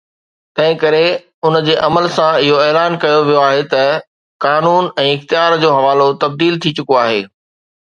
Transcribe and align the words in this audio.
تنهن 0.59 0.77
ڪري 0.83 1.01
ان 1.49 1.57
جي 1.67 1.75
عمل 1.87 2.07
سان 2.15 2.31
اهو 2.37 2.55
اعلان 2.63 2.97
ڪيو 3.05 3.21
ويو 3.29 3.43
آهي 3.49 3.61
ته 3.75 3.85
قانون 4.47 4.91
۽ 5.07 5.13
اختيار 5.19 5.59
جو 5.67 5.77
حوالو 5.77 6.11
تبديل 6.27 6.61
ٿي 6.67 6.77
چڪو 6.81 7.01
آهي 7.07 7.25